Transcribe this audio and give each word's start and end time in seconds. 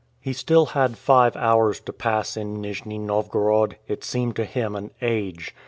He 0.19 0.31
had 0.31 0.35
still 0.37 0.65
five 0.65 1.35
hours 1.35 1.79
to 1.81 1.93
pass 1.93 2.35
in 2.35 2.59
Nijni 2.59 2.97
Novgorod; 2.99 3.75
it 3.87 4.03
seemed 4.03 4.35
to 4.37 4.45
him 4.45 4.75
an 4.75 4.89
age. 5.03 5.53